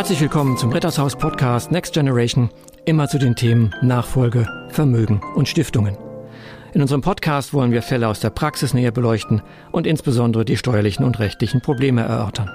Herzlich 0.00 0.22
willkommen 0.22 0.56
zum 0.56 0.72
Rittershaus 0.72 1.14
Podcast 1.14 1.70
Next 1.72 1.92
Generation, 1.92 2.48
immer 2.86 3.06
zu 3.06 3.18
den 3.18 3.36
Themen 3.36 3.74
Nachfolge, 3.82 4.48
Vermögen 4.70 5.20
und 5.34 5.46
Stiftungen. 5.46 5.94
In 6.72 6.80
unserem 6.80 7.02
Podcast 7.02 7.52
wollen 7.52 7.70
wir 7.70 7.82
Fälle 7.82 8.08
aus 8.08 8.18
der 8.18 8.30
Praxis 8.30 8.72
näher 8.72 8.92
beleuchten 8.92 9.42
und 9.72 9.86
insbesondere 9.86 10.46
die 10.46 10.56
steuerlichen 10.56 11.04
und 11.04 11.18
rechtlichen 11.18 11.60
Probleme 11.60 12.00
erörtern. 12.00 12.50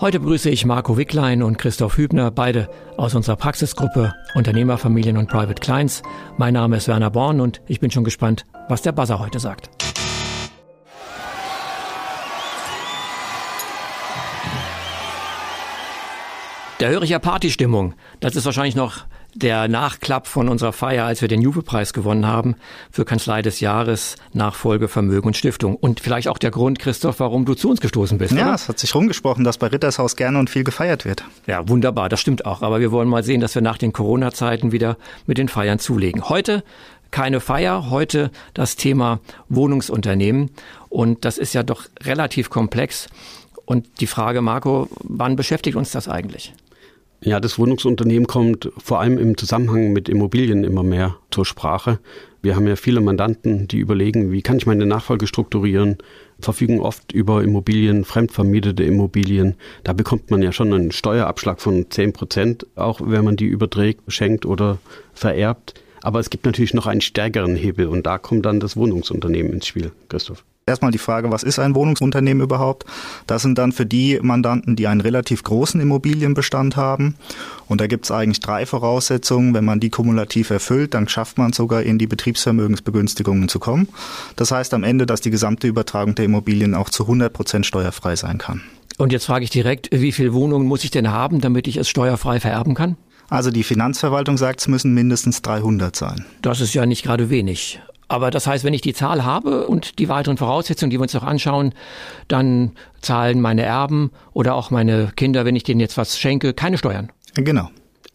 Heute 0.00 0.18
begrüße 0.18 0.50
ich 0.50 0.66
Marco 0.66 0.96
Wicklein 0.96 1.44
und 1.44 1.56
Christoph 1.56 1.98
Hübner, 1.98 2.32
beide 2.32 2.68
aus 2.96 3.14
unserer 3.14 3.36
Praxisgruppe 3.36 4.12
Unternehmerfamilien 4.34 5.18
und 5.18 5.30
Private 5.30 5.60
Clients. 5.60 6.02
Mein 6.36 6.54
Name 6.54 6.78
ist 6.78 6.88
Werner 6.88 7.10
Born 7.10 7.40
und 7.40 7.62
ich 7.68 7.78
bin 7.78 7.92
schon 7.92 8.02
gespannt, 8.02 8.44
was 8.68 8.82
der 8.82 8.90
Buzzer 8.90 9.20
heute 9.20 9.38
sagt. 9.38 9.81
Da 16.82 16.88
höre 16.88 17.02
ich 17.02 17.10
ja 17.10 17.20
Partystimmung. 17.20 17.94
Das 18.18 18.34
ist 18.34 18.44
wahrscheinlich 18.44 18.74
noch 18.74 19.04
der 19.36 19.68
Nachklapp 19.68 20.26
von 20.26 20.48
unserer 20.48 20.72
Feier, 20.72 21.04
als 21.04 21.20
wir 21.20 21.28
den 21.28 21.40
Juve-Preis 21.40 21.92
gewonnen 21.92 22.26
haben 22.26 22.56
für 22.90 23.04
Kanzlei 23.04 23.40
des 23.40 23.60
Jahres, 23.60 24.16
Nachfolge, 24.32 24.88
Vermögen 24.88 25.28
und 25.28 25.36
Stiftung. 25.36 25.76
Und 25.76 26.00
vielleicht 26.00 26.26
auch 26.26 26.38
der 26.38 26.50
Grund, 26.50 26.80
Christoph, 26.80 27.20
warum 27.20 27.44
du 27.44 27.54
zu 27.54 27.70
uns 27.70 27.80
gestoßen 27.80 28.18
bist. 28.18 28.32
Ja, 28.32 28.46
oder? 28.46 28.54
es 28.54 28.68
hat 28.68 28.80
sich 28.80 28.96
rumgesprochen, 28.96 29.44
dass 29.44 29.58
bei 29.58 29.68
Rittershaus 29.68 30.16
gerne 30.16 30.40
und 30.40 30.50
viel 30.50 30.64
gefeiert 30.64 31.04
wird. 31.04 31.22
Ja, 31.46 31.68
wunderbar, 31.68 32.08
das 32.08 32.20
stimmt 32.20 32.46
auch. 32.46 32.62
Aber 32.62 32.80
wir 32.80 32.90
wollen 32.90 33.08
mal 33.08 33.22
sehen, 33.22 33.40
dass 33.40 33.54
wir 33.54 33.62
nach 33.62 33.78
den 33.78 33.92
Corona-Zeiten 33.92 34.72
wieder 34.72 34.96
mit 35.28 35.38
den 35.38 35.46
Feiern 35.46 35.78
zulegen. 35.78 36.28
Heute 36.28 36.64
keine 37.12 37.38
Feier, 37.38 37.90
heute 37.90 38.32
das 38.54 38.74
Thema 38.74 39.20
Wohnungsunternehmen. 39.48 40.50
Und 40.88 41.24
das 41.24 41.38
ist 41.38 41.52
ja 41.52 41.62
doch 41.62 41.84
relativ 42.02 42.50
komplex. 42.50 43.06
Und 43.66 44.00
die 44.00 44.08
Frage, 44.08 44.42
Marco, 44.42 44.88
wann 45.04 45.36
beschäftigt 45.36 45.76
uns 45.76 45.92
das 45.92 46.08
eigentlich? 46.08 46.52
Ja, 47.24 47.38
das 47.38 47.56
Wohnungsunternehmen 47.56 48.26
kommt 48.26 48.72
vor 48.78 48.98
allem 48.98 49.16
im 49.16 49.36
Zusammenhang 49.36 49.92
mit 49.92 50.08
Immobilien 50.08 50.64
immer 50.64 50.82
mehr 50.82 51.16
zur 51.30 51.46
Sprache. 51.46 52.00
Wir 52.42 52.56
haben 52.56 52.66
ja 52.66 52.74
viele 52.74 53.00
Mandanten, 53.00 53.68
die 53.68 53.78
überlegen, 53.78 54.32
wie 54.32 54.42
kann 54.42 54.56
ich 54.56 54.66
meine 54.66 54.86
Nachfolge 54.86 55.28
strukturieren, 55.28 55.98
verfügen 56.40 56.80
oft 56.80 57.12
über 57.12 57.44
Immobilien, 57.44 58.04
fremdvermietete 58.04 58.82
Immobilien. 58.82 59.54
Da 59.84 59.92
bekommt 59.92 60.32
man 60.32 60.42
ja 60.42 60.50
schon 60.50 60.72
einen 60.72 60.90
Steuerabschlag 60.90 61.60
von 61.60 61.88
10 61.88 62.12
Prozent, 62.12 62.66
auch 62.74 63.00
wenn 63.00 63.24
man 63.24 63.36
die 63.36 63.46
überträgt, 63.46 64.00
schenkt 64.08 64.44
oder 64.44 64.78
vererbt. 65.14 65.74
Aber 66.02 66.18
es 66.18 66.28
gibt 66.28 66.44
natürlich 66.44 66.74
noch 66.74 66.88
einen 66.88 67.02
stärkeren 67.02 67.54
Hebel 67.54 67.86
und 67.86 68.04
da 68.04 68.18
kommt 68.18 68.44
dann 68.46 68.58
das 68.58 68.76
Wohnungsunternehmen 68.76 69.52
ins 69.52 69.68
Spiel, 69.68 69.92
Christoph. 70.08 70.44
Erstmal 70.64 70.92
die 70.92 70.98
Frage, 70.98 71.32
was 71.32 71.42
ist 71.42 71.58
ein 71.58 71.74
Wohnungsunternehmen 71.74 72.42
überhaupt? 72.42 72.84
Das 73.26 73.42
sind 73.42 73.58
dann 73.58 73.72
für 73.72 73.84
die 73.84 74.20
Mandanten, 74.22 74.76
die 74.76 74.86
einen 74.86 75.00
relativ 75.00 75.42
großen 75.42 75.80
Immobilienbestand 75.80 76.76
haben. 76.76 77.16
Und 77.66 77.80
da 77.80 77.88
gibt 77.88 78.04
es 78.04 78.12
eigentlich 78.12 78.38
drei 78.38 78.64
Voraussetzungen. 78.64 79.54
Wenn 79.54 79.64
man 79.64 79.80
die 79.80 79.90
kumulativ 79.90 80.50
erfüllt, 80.50 80.94
dann 80.94 81.08
schafft 81.08 81.36
man 81.36 81.52
sogar 81.52 81.82
in 81.82 81.98
die 81.98 82.06
Betriebsvermögensbegünstigungen 82.06 83.48
zu 83.48 83.58
kommen. 83.58 83.88
Das 84.36 84.52
heißt 84.52 84.72
am 84.74 84.84
Ende, 84.84 85.04
dass 85.04 85.20
die 85.20 85.30
gesamte 85.30 85.66
Übertragung 85.66 86.14
der 86.14 86.26
Immobilien 86.26 86.74
auch 86.74 86.90
zu 86.90 87.02
100 87.04 87.32
Prozent 87.32 87.66
steuerfrei 87.66 88.14
sein 88.14 88.38
kann. 88.38 88.60
Und 88.98 89.10
jetzt 89.10 89.24
frage 89.24 89.42
ich 89.42 89.50
direkt, 89.50 89.88
wie 89.90 90.12
viele 90.12 90.32
Wohnungen 90.32 90.68
muss 90.68 90.84
ich 90.84 90.92
denn 90.92 91.10
haben, 91.10 91.40
damit 91.40 91.66
ich 91.66 91.76
es 91.76 91.88
steuerfrei 91.88 92.38
vererben 92.38 92.74
kann? 92.74 92.96
Also 93.28 93.50
die 93.50 93.64
Finanzverwaltung 93.64 94.36
sagt, 94.36 94.60
es 94.60 94.68
müssen 94.68 94.94
mindestens 94.94 95.42
300 95.42 95.96
sein. 95.96 96.24
Das 96.42 96.60
ist 96.60 96.74
ja 96.74 96.86
nicht 96.86 97.02
gerade 97.02 97.30
wenig. 97.30 97.80
Aber 98.12 98.30
das 98.30 98.46
heißt, 98.46 98.62
wenn 98.62 98.74
ich 98.74 98.82
die 98.82 98.92
Zahl 98.92 99.24
habe 99.24 99.66
und 99.66 99.98
die 99.98 100.06
weiteren 100.10 100.36
Voraussetzungen, 100.36 100.90
die 100.90 100.98
wir 100.98 101.02
uns 101.02 101.14
noch 101.14 101.22
anschauen, 101.22 101.72
dann 102.28 102.72
zahlen 103.00 103.40
meine 103.40 103.62
Erben 103.62 104.10
oder 104.34 104.54
auch 104.54 104.70
meine 104.70 105.12
Kinder, 105.16 105.46
wenn 105.46 105.56
ich 105.56 105.62
denen 105.62 105.80
jetzt 105.80 105.96
was 105.96 106.18
schenke, 106.18 106.52
keine 106.52 106.76
Steuern. 106.76 107.10
Genau. 107.36 107.70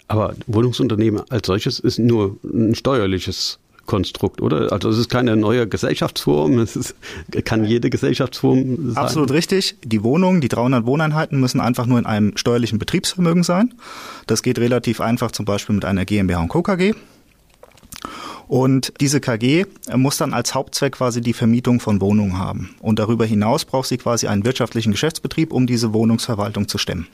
Aber 0.08 0.36
Wohnungsunternehmen 0.46 1.24
als 1.32 1.48
solches 1.48 1.80
ist 1.80 1.98
nur 1.98 2.38
ein 2.44 2.76
steuerliches 2.76 3.58
Konstrukt, 3.88 4.40
oder? 4.40 4.72
Also 4.72 4.88
es 4.90 5.00
ist 5.00 5.10
keine 5.10 5.36
neue 5.36 5.68
Gesellschaftsform, 5.68 6.60
es 6.60 6.76
ist, 6.76 6.96
kann 7.44 7.66
jede 7.66 7.90
Gesellschaftsform 7.90 8.92
sein. 8.92 9.04
Absolut 9.04 9.32
richtig. 9.32 9.78
Die 9.84 10.04
Wohnungen, 10.04 10.42
die 10.42 10.48
300 10.48 10.86
Wohneinheiten 10.86 11.40
müssen 11.40 11.60
einfach 11.60 11.88
nur 11.88 11.98
in 11.98 12.06
einem 12.06 12.38
steuerlichen 12.38 12.78
Betriebsvermögen 12.78 13.42
sein. 13.42 13.74
Das 14.28 14.44
geht 14.44 14.60
relativ 14.60 15.02
einfach 15.02 15.32
zum 15.32 15.46
Beispiel 15.46 15.74
mit 15.74 15.86
einer 15.86 16.06
GmbH 16.06 16.42
und 16.42 16.50
Co. 16.50 16.62
Und 18.48 18.94
diese 19.02 19.20
KG 19.20 19.66
muss 19.96 20.18
dann 20.18 20.34
als 20.34 20.56
Hauptzweck 20.56 20.94
quasi 20.94 21.22
die 21.22 21.34
Vermietung 21.34 21.80
von 21.80 22.00
Wohnungen 22.00 22.38
haben. 22.38 22.76
Und 22.80 23.00
darüber 23.00 23.26
hinaus 23.26 23.66
braucht 23.66 23.90
sie 23.90 23.98
quasi 23.98 24.28
einen 24.28 24.46
wirtschaftlichen 24.46 24.92
Geschäftsbetrieb, 24.92 25.52
um 25.52 25.68
diese 25.68 25.94
Wohnungsverwaltung 25.94 26.68
zu 26.68 26.78
stemmen. 26.78 27.08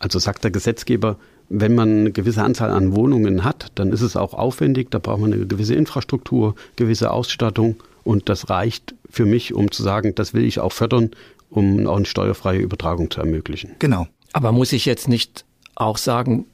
Also 0.00 0.18
sagt 0.18 0.44
der 0.44 0.50
Gesetzgeber, 0.50 1.16
wenn 1.48 1.74
man 1.74 1.88
eine 1.88 2.12
gewisse 2.12 2.42
Anzahl 2.42 2.70
an 2.70 2.94
Wohnungen 2.94 3.44
hat, 3.44 3.72
dann 3.74 3.92
ist 3.92 4.02
es 4.02 4.16
auch 4.16 4.34
aufwendig, 4.34 4.90
da 4.90 4.98
braucht 4.98 5.20
man 5.20 5.32
eine 5.32 5.46
gewisse 5.46 5.74
Infrastruktur, 5.74 6.54
gewisse 6.76 7.10
Ausstattung 7.10 7.76
und 8.04 8.28
das 8.28 8.48
reicht 8.48 8.94
für 9.10 9.24
mich, 9.24 9.54
um 9.54 9.70
zu 9.70 9.82
sagen, 9.82 10.14
das 10.14 10.34
will 10.34 10.44
ich 10.44 10.60
auch 10.60 10.72
fördern, 10.72 11.10
um 11.50 11.86
auch 11.86 11.96
eine 11.96 12.06
steuerfreie 12.06 12.60
Übertragung 12.60 13.10
zu 13.10 13.20
ermöglichen. 13.20 13.72
Genau. 13.78 14.06
Aber 14.32 14.52
muss 14.52 14.72
ich 14.72 14.84
jetzt 14.84 15.08
nicht 15.08 15.44
auch 15.74 15.96
sagen, 15.96 16.44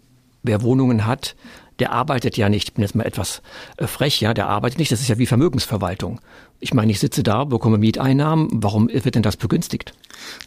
wer 0.43 0.62
Wohnungen 0.62 1.06
hat, 1.06 1.34
der 1.79 1.93
arbeitet 1.93 2.37
ja 2.37 2.49
nicht, 2.49 2.69
ich 2.69 2.75
bin 2.75 2.83
jetzt 2.83 2.95
mal 2.95 3.05
etwas 3.05 3.43
äh, 3.77 3.87
frech, 3.87 4.21
ja, 4.21 4.35
der 4.35 4.49
arbeitet 4.49 4.79
nicht, 4.79 4.93
das 4.93 5.01
ist 5.01 5.09
ja 5.09 5.19
wie 5.19 5.27
Vermögensverwaltung. 5.27 6.21
Ich 6.61 6.73
meine, 6.73 6.93
ich 6.93 7.01
sitze 7.01 7.23
da, 7.23 7.45
bekomme 7.45 7.79
Mieteinnahmen, 7.79 8.49
warum 8.53 8.89
wird 8.89 9.15
denn 9.15 9.23
das 9.23 9.37
begünstigt? 9.37 9.93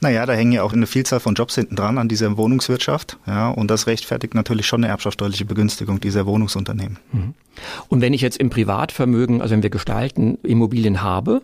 Naja, 0.01 0.25
da 0.25 0.33
hängen 0.33 0.53
ja 0.53 0.63
auch 0.63 0.73
eine 0.73 0.87
Vielzahl 0.87 1.19
von 1.19 1.35
Jobs 1.35 1.55
hinten 1.55 1.75
dran 1.75 1.97
an 1.97 2.07
dieser 2.07 2.37
Wohnungswirtschaft, 2.37 3.17
ja, 3.27 3.49
und 3.49 3.69
das 3.69 3.87
rechtfertigt 3.87 4.33
natürlich 4.33 4.65
schon 4.65 4.83
eine 4.83 4.91
erbschaftssteuerliche 4.91 5.45
Begünstigung 5.45 5.99
dieser 5.99 6.25
Wohnungsunternehmen. 6.25 6.97
Mhm. 7.11 7.33
Und 7.89 8.01
wenn 8.01 8.13
ich 8.13 8.21
jetzt 8.21 8.37
im 8.37 8.49
Privatvermögen, 8.49 9.41
also 9.41 9.53
wenn 9.53 9.63
wir 9.63 9.69
gestalten, 9.69 10.37
Immobilien 10.43 11.01
habe 11.01 11.41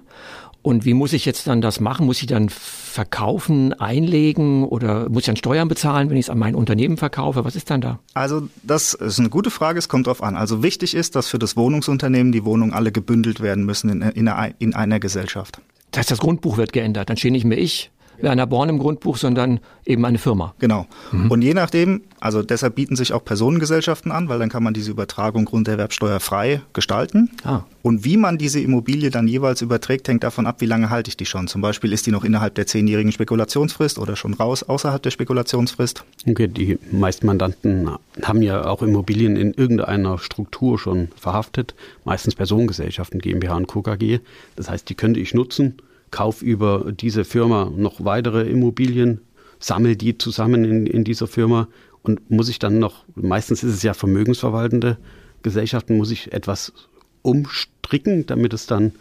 und 0.63 0.85
wie 0.85 0.93
muss 0.93 1.11
ich 1.11 1.25
jetzt 1.25 1.45
dann 1.45 1.61
das 1.61 1.81
machen? 1.81 2.05
Muss 2.05 2.21
ich 2.21 2.27
dann 2.27 2.47
verkaufen, 2.47 3.73
einlegen 3.73 4.63
oder 4.63 5.09
muss 5.09 5.23
ich 5.23 5.25
dann 5.25 5.35
Steuern 5.35 5.67
bezahlen, 5.67 6.09
wenn 6.09 6.15
ich 6.15 6.27
es 6.27 6.29
an 6.29 6.39
mein 6.39 6.55
Unternehmen 6.55 6.95
verkaufe? 6.95 7.43
Was 7.43 7.57
ist 7.57 7.69
dann 7.69 7.81
da? 7.81 7.99
Also 8.13 8.47
das 8.63 8.93
ist 8.93 9.19
eine 9.19 9.29
gute 9.29 9.51
Frage, 9.51 9.77
es 9.77 9.89
kommt 9.89 10.07
drauf 10.07 10.23
an. 10.23 10.37
Also 10.37 10.63
wichtig 10.63 10.95
ist, 10.95 11.17
dass 11.17 11.27
für 11.27 11.37
das 11.37 11.57
Wohnungsunternehmen 11.57 12.31
die 12.31 12.45
Wohnungen 12.45 12.73
alle 12.73 12.93
gebündelt 12.93 13.41
werden 13.41 13.65
müssen 13.65 13.89
in, 13.89 14.01
in, 14.01 14.27
einer, 14.29 14.53
in 14.59 14.73
einer 14.73 15.01
Gesellschaft. 15.01 15.59
Das 15.91 15.99
heißt, 15.99 16.11
das 16.11 16.19
Grundbuch 16.19 16.55
wird 16.55 16.71
geändert. 16.71 17.09
Dann 17.09 17.17
stehe 17.17 17.33
nicht 17.33 17.45
mehr 17.45 17.57
ich 17.57 17.91
Werner 18.23 18.47
Born 18.47 18.69
im 18.69 18.79
Grundbuch, 18.79 19.17
sondern 19.17 19.59
eben 19.85 20.03
eine 20.05 20.17
Firma. 20.17 20.55
Genau. 20.59 20.87
Mhm. 21.11 21.29
Und 21.29 21.41
je 21.41 21.53
nachdem, 21.53 22.01
also 22.19 22.41
deshalb 22.41 22.75
bieten 22.75 22.95
sich 22.95 23.13
auch 23.13 23.23
Personengesellschaften 23.23 24.11
an, 24.11 24.29
weil 24.29 24.39
dann 24.39 24.49
kann 24.49 24.63
man 24.63 24.73
diese 24.73 24.89
Übertragung 24.91 25.45
grunderwerbsteuerfrei 25.45 26.61
gestalten. 26.71 27.29
Ah. 27.43 27.61
Und 27.81 28.05
wie 28.05 28.15
man 28.15 28.37
diese 28.37 28.61
Immobilie 28.61 29.09
dann 29.09 29.27
jeweils 29.27 29.61
überträgt, 29.61 30.07
hängt 30.07 30.23
davon 30.23 30.47
ab, 30.47 30.61
wie 30.61 30.65
lange 30.65 30.89
halte 30.89 31.09
ich 31.09 31.17
die 31.17 31.25
schon. 31.25 31.47
Zum 31.47 31.61
Beispiel 31.61 31.91
ist 31.91 32.07
die 32.07 32.11
noch 32.11 32.23
innerhalb 32.23 32.55
der 32.55 32.65
zehnjährigen 32.65 33.11
Spekulationsfrist 33.11 33.99
oder 33.99 34.15
schon 34.15 34.33
raus 34.33 34.63
außerhalb 34.63 35.03
der 35.03 35.11
Spekulationsfrist. 35.11 36.05
Okay, 36.25 36.47
die 36.47 36.79
meisten 36.91 37.27
Mandanten 37.27 37.89
haben 38.21 38.41
ja 38.41 38.65
auch 38.65 38.81
Immobilien 38.81 39.35
in 39.35 39.53
irgendeiner 39.53 40.17
Struktur 40.17 40.79
schon 40.79 41.09
verhaftet, 41.17 41.75
meistens 42.05 42.35
Personengesellschaften, 42.35 43.19
GmbH 43.19 43.57
und 43.57 43.67
Co. 43.67 43.81
KG. 43.81 44.19
Das 44.55 44.69
heißt, 44.69 44.89
die 44.89 44.95
könnte 44.95 45.19
ich 45.19 45.33
nutzen 45.33 45.75
kauf 46.13 46.43
über 46.43 46.91
diese 46.91 47.25
Firma 47.25 47.71
noch 47.75 48.05
weitere 48.05 48.43
Immobilien, 48.43 49.21
sammle 49.59 49.97
die 49.97 50.15
zusammen 50.17 50.63
in, 50.63 50.85
in 50.85 51.03
dieser 51.03 51.25
Firma 51.25 51.67
und 52.03 52.29
muss 52.29 52.49
ich 52.49 52.59
dann 52.59 52.77
noch, 52.77 53.03
meistens 53.15 53.63
ist 53.63 53.73
es 53.73 53.81
ja 53.81 53.95
vermögensverwaltende 53.95 54.97
Gesellschaften, 55.41 55.97
muss 55.97 56.11
ich 56.11 56.31
etwas 56.31 56.71
umstricken, 57.23 58.27
damit 58.27 58.53
es 58.53 58.67
dann 58.67 58.91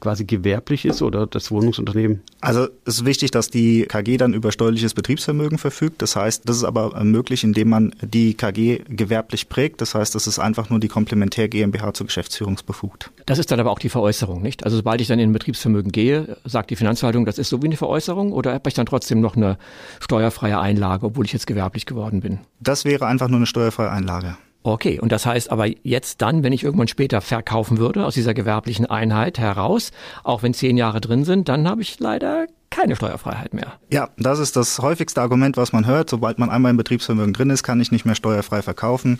quasi 0.00 0.24
gewerblich 0.24 0.84
ist 0.84 1.02
oder 1.02 1.26
das 1.26 1.50
Wohnungsunternehmen? 1.50 2.22
Also 2.40 2.68
es 2.84 2.96
ist 2.96 3.04
wichtig, 3.04 3.30
dass 3.30 3.50
die 3.50 3.82
KG 3.82 4.16
dann 4.16 4.34
über 4.34 4.52
steuerliches 4.52 4.94
Betriebsvermögen 4.94 5.58
verfügt. 5.58 6.02
Das 6.02 6.16
heißt, 6.16 6.48
das 6.48 6.56
ist 6.56 6.64
aber 6.64 7.02
möglich, 7.04 7.44
indem 7.44 7.68
man 7.68 7.94
die 8.02 8.34
KG 8.34 8.80
gewerblich 8.88 9.48
prägt. 9.48 9.80
Das 9.80 9.94
heißt, 9.94 10.14
das 10.14 10.26
ist 10.26 10.38
einfach 10.38 10.70
nur 10.70 10.80
die 10.80 10.88
Komplementär 10.88 11.48
GmbH 11.48 11.94
zur 11.94 12.06
Geschäftsführungsbefugt. 12.06 13.10
Das 13.26 13.38
ist 13.38 13.50
dann 13.50 13.60
aber 13.60 13.70
auch 13.70 13.78
die 13.78 13.88
Veräußerung, 13.88 14.42
nicht? 14.42 14.64
Also 14.64 14.76
sobald 14.76 15.00
ich 15.00 15.08
dann 15.08 15.18
in 15.18 15.30
ein 15.30 15.32
Betriebsvermögen 15.32 15.92
gehe, 15.92 16.36
sagt 16.44 16.70
die 16.70 16.76
Finanzverwaltung, 16.76 17.24
das 17.26 17.38
ist 17.38 17.48
so 17.48 17.62
wie 17.62 17.66
eine 17.66 17.76
Veräußerung 17.76 18.32
oder 18.32 18.54
habe 18.54 18.68
ich 18.68 18.74
dann 18.74 18.86
trotzdem 18.86 19.20
noch 19.20 19.36
eine 19.36 19.58
steuerfreie 20.00 20.58
Einlage, 20.58 21.06
obwohl 21.06 21.26
ich 21.26 21.32
jetzt 21.32 21.46
gewerblich 21.46 21.86
geworden 21.86 22.20
bin? 22.20 22.38
Das 22.60 22.84
wäre 22.84 23.06
einfach 23.06 23.28
nur 23.28 23.38
eine 23.38 23.46
steuerfreie 23.46 23.90
Einlage. 23.90 24.36
Okay, 24.62 25.00
und 25.00 25.10
das 25.10 25.24
heißt 25.24 25.50
aber 25.50 25.66
jetzt 25.84 26.20
dann, 26.20 26.42
wenn 26.42 26.52
ich 26.52 26.64
irgendwann 26.64 26.88
später 26.88 27.20
verkaufen 27.20 27.78
würde 27.78 28.04
aus 28.04 28.14
dieser 28.14 28.34
gewerblichen 28.34 28.86
Einheit 28.86 29.38
heraus, 29.38 29.90
auch 30.22 30.42
wenn 30.42 30.52
zehn 30.52 30.76
Jahre 30.76 31.00
drin 31.00 31.24
sind, 31.24 31.48
dann 31.48 31.66
habe 31.66 31.80
ich 31.80 31.98
leider 31.98 32.46
keine 32.68 32.94
Steuerfreiheit 32.94 33.54
mehr. 33.54 33.72
Ja, 33.90 34.10
das 34.16 34.38
ist 34.38 34.56
das 34.56 34.78
häufigste 34.78 35.20
Argument, 35.20 35.56
was 35.56 35.72
man 35.72 35.86
hört. 35.86 36.10
Sobald 36.10 36.38
man 36.38 36.50
einmal 36.50 36.70
im 36.70 36.76
Betriebsvermögen 36.76 37.32
drin 37.32 37.50
ist, 37.50 37.62
kann 37.62 37.80
ich 37.80 37.90
nicht 37.90 38.04
mehr 38.04 38.14
steuerfrei 38.14 38.62
verkaufen. 38.62 39.18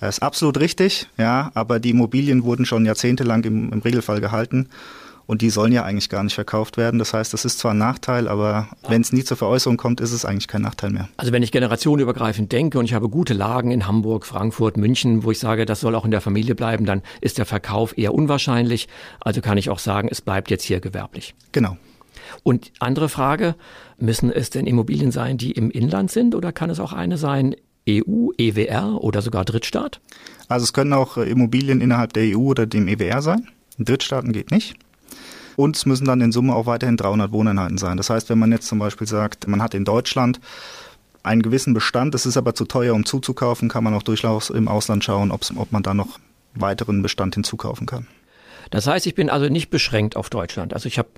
Das 0.00 0.16
ist 0.16 0.22
absolut 0.22 0.60
richtig, 0.60 1.08
ja, 1.16 1.50
aber 1.54 1.80
die 1.80 1.90
Immobilien 1.90 2.44
wurden 2.44 2.66
schon 2.66 2.84
jahrzehntelang 2.84 3.42
im, 3.44 3.72
im 3.72 3.78
Regelfall 3.80 4.20
gehalten. 4.20 4.68
Und 5.26 5.42
die 5.42 5.50
sollen 5.50 5.72
ja 5.72 5.84
eigentlich 5.84 6.08
gar 6.08 6.22
nicht 6.22 6.34
verkauft 6.34 6.76
werden. 6.76 6.98
Das 6.98 7.14
heißt, 7.14 7.32
das 7.32 7.44
ist 7.44 7.58
zwar 7.58 7.72
ein 7.72 7.78
Nachteil, 7.78 8.28
aber 8.28 8.68
wenn 8.88 9.00
es 9.00 9.12
nie 9.12 9.24
zur 9.24 9.36
Veräußerung 9.36 9.76
kommt, 9.76 10.00
ist 10.00 10.12
es 10.12 10.24
eigentlich 10.24 10.48
kein 10.48 10.62
Nachteil 10.62 10.90
mehr. 10.90 11.08
Also 11.16 11.32
wenn 11.32 11.42
ich 11.42 11.52
generationenübergreifend 11.52 12.52
denke 12.52 12.78
und 12.78 12.84
ich 12.84 12.94
habe 12.94 13.08
gute 13.08 13.34
Lagen 13.34 13.70
in 13.70 13.86
Hamburg, 13.86 14.26
Frankfurt, 14.26 14.76
München, 14.76 15.24
wo 15.24 15.30
ich 15.30 15.38
sage, 15.38 15.66
das 15.66 15.80
soll 15.80 15.94
auch 15.94 16.04
in 16.04 16.10
der 16.10 16.20
Familie 16.20 16.54
bleiben, 16.54 16.84
dann 16.84 17.02
ist 17.20 17.38
der 17.38 17.46
Verkauf 17.46 17.96
eher 17.96 18.14
unwahrscheinlich. 18.14 18.88
Also 19.20 19.40
kann 19.40 19.58
ich 19.58 19.70
auch 19.70 19.78
sagen, 19.78 20.08
es 20.10 20.20
bleibt 20.20 20.50
jetzt 20.50 20.64
hier 20.64 20.80
gewerblich. 20.80 21.34
Genau. 21.52 21.76
Und 22.42 22.72
andere 22.78 23.08
Frage, 23.08 23.54
müssen 23.98 24.30
es 24.30 24.50
denn 24.50 24.66
Immobilien 24.66 25.12
sein, 25.12 25.38
die 25.38 25.52
im 25.52 25.70
Inland 25.70 26.10
sind 26.10 26.34
oder 26.34 26.52
kann 26.52 26.70
es 26.70 26.80
auch 26.80 26.92
eine 26.92 27.16
sein, 27.16 27.54
EU, 27.88 28.30
EWR 28.38 29.02
oder 29.02 29.22
sogar 29.22 29.44
Drittstaat? 29.44 30.00
Also 30.48 30.64
es 30.64 30.72
können 30.72 30.92
auch 30.92 31.16
äh, 31.16 31.28
Immobilien 31.28 31.80
innerhalb 31.80 32.12
der 32.12 32.36
EU 32.36 32.42
oder 32.42 32.66
dem 32.66 32.88
EWR 32.88 33.22
sein. 33.22 33.48
In 33.78 33.84
Drittstaaten 33.84 34.32
geht 34.32 34.50
nicht. 34.50 34.76
Und 35.56 35.76
es 35.76 35.86
müssen 35.86 36.04
dann 36.04 36.20
in 36.20 36.32
Summe 36.32 36.54
auch 36.54 36.66
weiterhin 36.66 36.96
300 36.96 37.32
Wohneinheiten 37.32 37.78
sein. 37.78 37.96
Das 37.96 38.10
heißt, 38.10 38.30
wenn 38.30 38.38
man 38.38 38.52
jetzt 38.52 38.66
zum 38.66 38.78
Beispiel 38.78 39.06
sagt, 39.06 39.46
man 39.46 39.62
hat 39.62 39.74
in 39.74 39.84
Deutschland 39.84 40.40
einen 41.22 41.42
gewissen 41.42 41.74
Bestand, 41.74 42.14
es 42.14 42.26
ist 42.26 42.36
aber 42.36 42.54
zu 42.54 42.64
teuer, 42.64 42.94
um 42.94 43.04
zuzukaufen, 43.04 43.68
kann 43.68 43.84
man 43.84 43.94
auch 43.94 44.02
durchaus 44.02 44.50
im 44.50 44.68
Ausland 44.68 45.04
schauen, 45.04 45.30
ob 45.30 45.72
man 45.72 45.82
da 45.82 45.94
noch 45.94 46.18
weiteren 46.54 47.02
Bestand 47.02 47.34
hinzukaufen 47.34 47.86
kann. 47.86 48.06
Das 48.70 48.86
heißt, 48.86 49.06
ich 49.06 49.14
bin 49.14 49.30
also 49.30 49.48
nicht 49.48 49.70
beschränkt 49.70 50.16
auf 50.16 50.30
Deutschland. 50.30 50.74
Also 50.74 50.86
ich 50.86 50.98
habe 50.98 51.08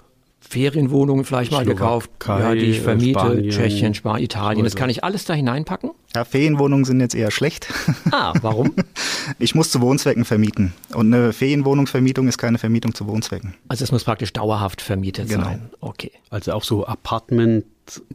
Ferienwohnungen 0.40 1.24
vielleicht 1.24 1.50
mal 1.50 1.64
gekauft, 1.64 2.10
ja, 2.26 2.54
die 2.54 2.66
ich 2.66 2.80
vermiete, 2.80 3.18
Spanien. 3.18 3.50
Tschechien, 3.50 3.94
Spanien, 3.94 4.24
Italien. 4.24 4.64
Das 4.64 4.76
kann 4.76 4.90
ich 4.90 5.02
alles 5.02 5.24
da 5.24 5.34
hineinpacken? 5.34 5.90
Ja, 6.16 6.24
Ferienwohnungen 6.24 6.86
sind 6.86 7.00
jetzt 7.00 7.14
eher 7.14 7.30
schlecht. 7.30 7.68
Ah, 8.10 8.32
warum? 8.40 8.72
Ich 9.38 9.54
muss 9.54 9.70
zu 9.70 9.80
Wohnzwecken 9.82 10.24
vermieten. 10.24 10.72
Und 10.94 11.12
eine 11.12 11.32
Ferienwohnungsvermietung 11.32 12.28
ist 12.28 12.38
keine 12.38 12.56
Vermietung 12.56 12.94
zu 12.94 13.06
Wohnzwecken. 13.06 13.54
Also 13.68 13.84
es 13.84 13.92
muss 13.92 14.04
praktisch 14.04 14.32
dauerhaft 14.32 14.80
vermietet 14.80 15.28
genau. 15.28 15.44
sein. 15.44 15.68
Okay. 15.80 16.12
Also 16.30 16.52
auch 16.52 16.62
so 16.62 16.86
Apartment 16.86 17.64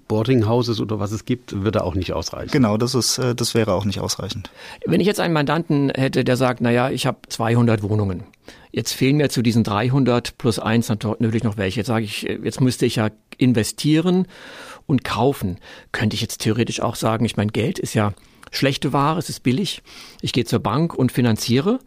Boarding 0.07 0.47
Houses 0.47 0.79
oder 0.79 0.99
was 0.99 1.11
es 1.11 1.25
gibt, 1.25 1.63
würde 1.63 1.83
auch 1.83 1.95
nicht 1.95 2.13
ausreichen. 2.13 2.51
Genau, 2.51 2.77
das 2.77 2.95
ist, 2.95 3.17
äh, 3.17 3.35
das 3.35 3.53
wäre 3.53 3.73
auch 3.73 3.85
nicht 3.85 3.99
ausreichend. 3.99 4.49
Wenn 4.85 4.99
ich 4.99 5.07
jetzt 5.07 5.19
einen 5.19 5.33
Mandanten 5.33 5.89
hätte, 5.89 6.23
der 6.23 6.37
sagt, 6.37 6.61
naja, 6.61 6.89
ich 6.89 7.05
habe 7.05 7.19
200 7.27 7.83
Wohnungen. 7.83 8.23
Jetzt 8.71 8.93
fehlen 8.93 9.17
mir 9.17 9.29
zu 9.29 9.41
diesen 9.41 9.63
300 9.63 10.37
plus 10.37 10.59
eins 10.59 10.89
natürlich 10.89 11.43
noch 11.43 11.57
welche. 11.57 11.81
Jetzt 11.81 11.87
sage 11.87 12.05
ich, 12.05 12.27
äh, 12.27 12.39
jetzt 12.43 12.61
müsste 12.61 12.85
ich 12.85 12.97
ja 12.97 13.09
investieren 13.37 14.27
und 14.87 15.03
kaufen. 15.03 15.57
Könnte 15.91 16.15
ich 16.15 16.21
jetzt 16.21 16.39
theoretisch 16.39 16.81
auch 16.81 16.95
sagen, 16.95 17.25
ich 17.25 17.37
mein 17.37 17.49
Geld 17.49 17.79
ist 17.79 17.93
ja 17.93 18.13
schlechte 18.51 18.93
Ware, 18.93 19.17
es 19.19 19.29
ist 19.29 19.41
billig. 19.41 19.81
Ich 20.21 20.33
gehe 20.33 20.45
zur 20.45 20.59
Bank 20.59 20.93
und 20.93 21.11
finanziere 21.11 21.79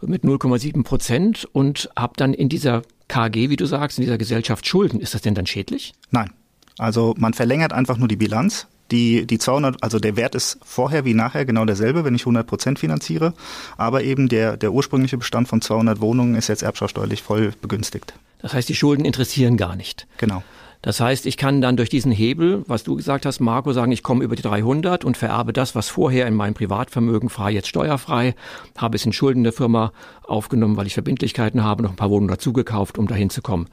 mit 0.00 0.24
0,7 0.24 0.82
Prozent 0.82 1.48
und 1.52 1.88
habe 1.96 2.14
dann 2.16 2.34
in 2.34 2.48
dieser 2.48 2.82
KG, 3.08 3.48
wie 3.50 3.56
du 3.56 3.66
sagst, 3.66 3.98
in 3.98 4.04
dieser 4.04 4.18
Gesellschaft 4.18 4.66
Schulden. 4.66 5.00
Ist 5.00 5.14
das 5.14 5.22
denn 5.22 5.34
dann 5.34 5.46
schädlich? 5.46 5.94
Nein. 6.10 6.30
Also 6.78 7.14
man 7.18 7.34
verlängert 7.34 7.72
einfach 7.72 7.98
nur 7.98 8.08
die 8.08 8.16
Bilanz. 8.16 8.66
Die, 8.90 9.26
die 9.26 9.38
200, 9.38 9.82
also 9.82 9.98
der 9.98 10.16
Wert 10.16 10.34
ist 10.34 10.58
vorher 10.64 11.04
wie 11.04 11.12
nachher 11.12 11.44
genau 11.44 11.66
derselbe, 11.66 12.04
wenn 12.04 12.14
ich 12.14 12.22
100 12.22 12.46
Prozent 12.46 12.78
finanziere. 12.78 13.34
Aber 13.76 14.02
eben 14.02 14.30
der, 14.30 14.56
der 14.56 14.72
ursprüngliche 14.72 15.18
Bestand 15.18 15.46
von 15.46 15.60
200 15.60 16.00
Wohnungen 16.00 16.36
ist 16.36 16.48
jetzt 16.48 16.62
erbschaftssteuerlich 16.62 17.22
voll 17.22 17.52
begünstigt. 17.60 18.14
Das 18.38 18.54
heißt, 18.54 18.68
die 18.68 18.74
Schulden 18.74 19.04
interessieren 19.04 19.58
gar 19.58 19.76
nicht. 19.76 20.06
Genau. 20.16 20.42
Das 20.80 21.00
heißt, 21.00 21.26
ich 21.26 21.36
kann 21.36 21.60
dann 21.60 21.76
durch 21.76 21.88
diesen 21.88 22.12
Hebel, 22.12 22.62
was 22.68 22.84
du 22.84 22.94
gesagt 22.94 23.26
hast, 23.26 23.40
Marco, 23.40 23.72
sagen, 23.72 23.90
ich 23.90 24.04
komme 24.04 24.22
über 24.22 24.36
die 24.36 24.42
300 24.42 25.04
und 25.04 25.16
vererbe 25.16 25.52
das, 25.52 25.74
was 25.74 25.88
vorher 25.88 26.26
in 26.28 26.34
meinem 26.34 26.54
Privatvermögen 26.54 27.30
frei, 27.30 27.50
jetzt 27.50 27.66
steuerfrei, 27.66 28.36
habe 28.76 28.96
es 28.96 29.04
in 29.04 29.12
Schulden 29.12 29.42
der 29.42 29.52
Firma 29.52 29.92
aufgenommen, 30.22 30.76
weil 30.76 30.86
ich 30.86 30.94
Verbindlichkeiten 30.94 31.64
habe, 31.64 31.82
noch 31.82 31.90
ein 31.90 31.96
paar 31.96 32.10
Wohnungen 32.10 32.28
dazugekauft, 32.28 32.96
um 32.96 33.08
dahin 33.08 33.28
zu 33.28 33.42
kommen. 33.42 33.66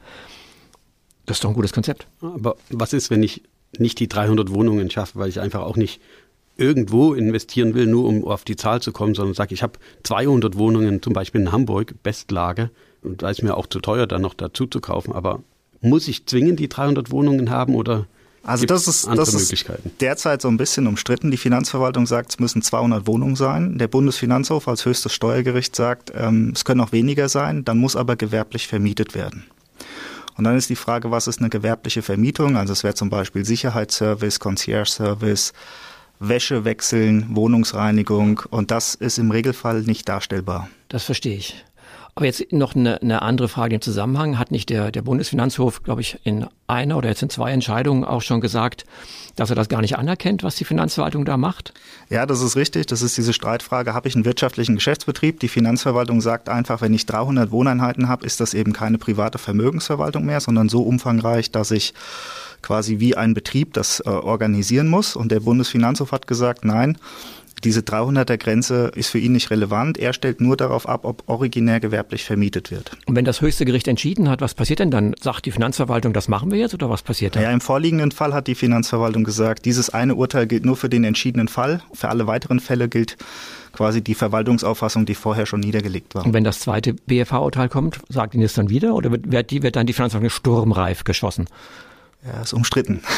Das 1.26 1.38
ist 1.38 1.44
doch 1.44 1.50
ein 1.50 1.54
gutes 1.54 1.72
Konzept. 1.72 2.06
Aber 2.20 2.56
was 2.70 2.92
ist, 2.92 3.10
wenn 3.10 3.22
ich 3.22 3.42
nicht 3.78 3.98
die 3.98 4.08
300 4.08 4.50
Wohnungen 4.50 4.90
schaffe, 4.90 5.18
weil 5.18 5.28
ich 5.28 5.40
einfach 5.40 5.60
auch 5.60 5.76
nicht 5.76 6.00
irgendwo 6.56 7.12
investieren 7.12 7.74
will, 7.74 7.86
nur 7.86 8.06
um 8.06 8.24
auf 8.24 8.44
die 8.44 8.56
Zahl 8.56 8.80
zu 8.80 8.92
kommen, 8.92 9.14
sondern 9.14 9.34
sage, 9.34 9.52
ich 9.52 9.62
habe 9.62 9.78
200 10.04 10.56
Wohnungen, 10.56 11.02
zum 11.02 11.12
Beispiel 11.12 11.42
in 11.42 11.52
Hamburg, 11.52 11.94
Bestlage, 12.02 12.70
und 13.02 13.22
da 13.22 13.30
ist 13.30 13.42
mir 13.42 13.56
auch 13.56 13.66
zu 13.66 13.80
teuer, 13.80 14.06
dann 14.06 14.22
noch 14.22 14.34
dazu 14.34 14.66
zu 14.66 14.80
kaufen. 14.80 15.12
Aber 15.12 15.42
muss 15.80 16.08
ich 16.08 16.26
zwingend 16.26 16.58
die 16.58 16.68
300 16.68 17.10
Wohnungen 17.10 17.50
haben 17.50 17.74
oder 17.74 18.06
also 18.42 18.64
das 18.64 18.86
ist, 18.86 19.08
das 19.08 19.34
ist 19.34 19.66
derzeit 20.00 20.40
so 20.40 20.46
ein 20.46 20.56
bisschen 20.56 20.86
umstritten. 20.86 21.32
Die 21.32 21.36
Finanzverwaltung 21.36 22.06
sagt, 22.06 22.30
es 22.30 22.38
müssen 22.38 22.62
200 22.62 23.08
Wohnungen 23.08 23.34
sein. 23.34 23.76
Der 23.76 23.88
Bundesfinanzhof 23.88 24.68
als 24.68 24.84
höchstes 24.84 25.12
Steuergericht 25.12 25.74
sagt, 25.74 26.12
ähm, 26.14 26.52
es 26.54 26.64
können 26.64 26.80
auch 26.80 26.92
weniger 26.92 27.28
sein, 27.28 27.64
dann 27.64 27.78
muss 27.78 27.96
aber 27.96 28.14
gewerblich 28.14 28.68
vermietet 28.68 29.16
werden. 29.16 29.46
Und 30.36 30.44
dann 30.44 30.56
ist 30.56 30.68
die 30.68 30.76
Frage, 30.76 31.10
was 31.10 31.26
ist 31.26 31.40
eine 31.40 31.48
gewerbliche 31.48 32.02
Vermietung? 32.02 32.56
Also 32.56 32.72
es 32.72 32.84
wäre 32.84 32.94
zum 32.94 33.10
Beispiel 33.10 33.44
Sicherheitsservice, 33.44 34.38
Concierge-Service, 34.38 35.52
Wäsche 36.18 36.64
wechseln, 36.64 37.34
Wohnungsreinigung 37.36 38.42
und 38.50 38.70
das 38.70 38.94
ist 38.94 39.18
im 39.18 39.30
Regelfall 39.30 39.82
nicht 39.82 40.08
darstellbar. 40.08 40.68
Das 40.88 41.04
verstehe 41.04 41.36
ich. 41.36 41.64
Aber 42.16 42.24
jetzt 42.24 42.50
noch 42.50 42.74
eine, 42.74 43.02
eine 43.02 43.20
andere 43.20 43.46
Frage 43.46 43.74
im 43.74 43.82
Zusammenhang. 43.82 44.38
Hat 44.38 44.50
nicht 44.50 44.70
der, 44.70 44.90
der 44.90 45.02
Bundesfinanzhof, 45.02 45.82
glaube 45.82 46.00
ich, 46.00 46.18
in 46.24 46.46
einer 46.66 46.96
oder 46.96 47.10
jetzt 47.10 47.22
in 47.22 47.28
zwei 47.28 47.52
Entscheidungen 47.52 48.04
auch 48.04 48.22
schon 48.22 48.40
gesagt, 48.40 48.86
dass 49.36 49.50
er 49.50 49.56
das 49.56 49.68
gar 49.68 49.82
nicht 49.82 49.98
anerkennt, 49.98 50.42
was 50.42 50.56
die 50.56 50.64
Finanzverwaltung 50.64 51.26
da 51.26 51.36
macht? 51.36 51.74
Ja, 52.08 52.24
das 52.24 52.40
ist 52.40 52.56
richtig. 52.56 52.86
Das 52.86 53.02
ist 53.02 53.18
diese 53.18 53.34
Streitfrage, 53.34 53.92
habe 53.92 54.08
ich 54.08 54.14
einen 54.14 54.24
wirtschaftlichen 54.24 54.76
Geschäftsbetrieb? 54.76 55.40
Die 55.40 55.48
Finanzverwaltung 55.48 56.22
sagt 56.22 56.48
einfach, 56.48 56.80
wenn 56.80 56.94
ich 56.94 57.04
300 57.04 57.50
Wohneinheiten 57.50 58.08
habe, 58.08 58.24
ist 58.24 58.40
das 58.40 58.54
eben 58.54 58.72
keine 58.72 58.96
private 58.96 59.36
Vermögensverwaltung 59.36 60.24
mehr, 60.24 60.40
sondern 60.40 60.70
so 60.70 60.84
umfangreich, 60.84 61.50
dass 61.50 61.70
ich 61.70 61.92
quasi 62.62 62.98
wie 62.98 63.14
ein 63.14 63.34
Betrieb 63.34 63.74
das 63.74 64.00
äh, 64.00 64.08
organisieren 64.08 64.88
muss. 64.88 65.16
Und 65.16 65.30
der 65.30 65.40
Bundesfinanzhof 65.40 66.12
hat 66.12 66.26
gesagt, 66.26 66.64
nein, 66.64 66.96
diese 67.64 67.80
300er 67.80 68.36
Grenze 68.36 68.92
ist 68.94 69.08
für 69.08 69.18
ihn 69.18 69.32
nicht 69.32 69.50
relevant. 69.50 69.98
Er 69.98 70.12
stellt 70.12 70.40
nur 70.40 70.56
darauf 70.56 70.88
ab, 70.88 71.04
ob 71.04 71.22
originär 71.26 71.80
gewerblich 71.80 72.24
vermietet 72.24 72.70
wird. 72.70 72.92
Und 73.06 73.16
wenn 73.16 73.24
das 73.24 73.40
höchste 73.40 73.64
Gericht 73.64 73.88
entschieden 73.88 74.28
hat, 74.28 74.40
was 74.40 74.54
passiert 74.54 74.78
denn 74.78 74.90
dann? 74.90 75.14
Sagt 75.20 75.46
die 75.46 75.50
Finanzverwaltung, 75.50 76.12
das 76.12 76.28
machen 76.28 76.50
wir 76.50 76.58
jetzt 76.58 76.74
oder 76.74 76.90
was 76.90 77.02
passiert 77.02 77.34
dann? 77.34 77.42
Ja, 77.42 77.50
im 77.50 77.60
vorliegenden 77.60 78.12
Fall 78.12 78.34
hat 78.34 78.46
die 78.46 78.54
Finanzverwaltung 78.54 79.24
gesagt, 79.24 79.64
dieses 79.64 79.90
eine 79.90 80.14
Urteil 80.14 80.46
gilt 80.46 80.64
nur 80.64 80.76
für 80.76 80.88
den 80.88 81.04
entschiedenen 81.04 81.48
Fall. 81.48 81.80
Für 81.92 82.08
alle 82.08 82.26
weiteren 82.26 82.60
Fälle 82.60 82.88
gilt 82.88 83.16
quasi 83.72 84.02
die 84.02 84.14
Verwaltungsauffassung, 84.14 85.06
die 85.06 85.14
vorher 85.14 85.46
schon 85.46 85.60
niedergelegt 85.60 86.14
war. 86.14 86.24
Und 86.24 86.34
wenn 86.34 86.44
das 86.44 86.60
zweite 86.60 86.94
BFH-Urteil 86.94 87.68
kommt, 87.68 88.00
sagt 88.08 88.34
Ihnen 88.34 88.42
das 88.42 88.54
dann 88.54 88.70
wieder 88.70 88.94
oder 88.94 89.10
wird, 89.12 89.52
wird 89.52 89.76
dann 89.76 89.86
die 89.86 89.92
Finanzverwaltung 89.92 90.30
sturmreif 90.30 91.04
geschossen? 91.04 91.46
Ja, 92.26 92.42
ist 92.42 92.52
umstritten. 92.52 93.00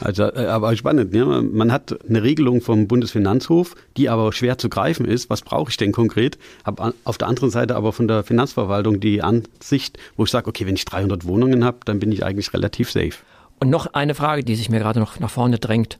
Also, 0.00 0.24
äh, 0.24 0.46
aber 0.46 0.76
spannend. 0.76 1.12
Ne? 1.12 1.24
Man 1.24 1.72
hat 1.72 1.98
eine 2.08 2.22
Regelung 2.22 2.60
vom 2.60 2.86
Bundesfinanzhof, 2.86 3.74
die 3.96 4.08
aber 4.08 4.32
schwer 4.32 4.58
zu 4.58 4.68
greifen 4.68 5.06
ist. 5.06 5.30
Was 5.30 5.42
brauche 5.42 5.70
ich 5.70 5.76
denn 5.76 5.92
konkret? 5.92 6.38
Hab 6.64 6.94
auf 7.04 7.18
der 7.18 7.28
anderen 7.28 7.50
Seite 7.50 7.76
aber 7.76 7.92
von 7.92 8.06
der 8.06 8.22
Finanzverwaltung 8.22 9.00
die 9.00 9.22
Ansicht, 9.22 9.98
wo 10.16 10.24
ich 10.24 10.30
sage, 10.30 10.48
okay, 10.48 10.66
wenn 10.66 10.74
ich 10.74 10.84
300 10.84 11.24
Wohnungen 11.24 11.64
habe, 11.64 11.78
dann 11.84 11.98
bin 11.98 12.12
ich 12.12 12.24
eigentlich 12.24 12.52
relativ 12.52 12.90
safe. 12.90 13.14
Und 13.58 13.70
noch 13.70 13.86
eine 13.94 14.14
Frage, 14.14 14.44
die 14.44 14.54
sich 14.54 14.70
mir 14.70 14.78
gerade 14.78 15.00
noch 15.00 15.18
nach 15.18 15.30
vorne 15.30 15.58
drängt. 15.58 15.98